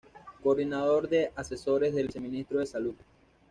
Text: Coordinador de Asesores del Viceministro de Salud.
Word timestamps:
Coordinador 0.41 1.07
de 1.09 1.31
Asesores 1.35 1.93
del 1.93 2.07
Viceministro 2.07 2.57
de 2.57 2.65
Salud. 2.65 2.95